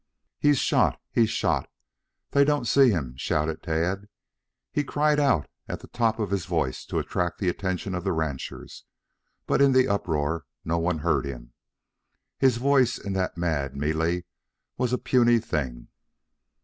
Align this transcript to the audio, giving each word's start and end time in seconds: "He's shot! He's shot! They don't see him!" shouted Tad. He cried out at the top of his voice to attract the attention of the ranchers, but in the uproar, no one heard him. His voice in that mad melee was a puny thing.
"He's 0.39 0.57
shot! 0.57 0.99
He's 1.11 1.29
shot! 1.29 1.69
They 2.31 2.43
don't 2.43 2.65
see 2.65 2.89
him!" 2.89 3.13
shouted 3.17 3.61
Tad. 3.61 4.09
He 4.71 4.83
cried 4.83 5.19
out 5.19 5.47
at 5.67 5.81
the 5.81 5.87
top 5.87 6.17
of 6.17 6.31
his 6.31 6.47
voice 6.47 6.85
to 6.87 6.97
attract 6.97 7.37
the 7.37 7.49
attention 7.49 7.93
of 7.93 8.03
the 8.03 8.11
ranchers, 8.11 8.83
but 9.45 9.61
in 9.61 9.73
the 9.73 9.87
uproar, 9.87 10.47
no 10.65 10.79
one 10.79 10.97
heard 11.05 11.27
him. 11.27 11.53
His 12.39 12.57
voice 12.57 12.97
in 12.97 13.13
that 13.13 13.37
mad 13.37 13.75
melee 13.77 14.23
was 14.75 14.91
a 14.91 14.97
puny 14.97 15.37
thing. 15.37 15.89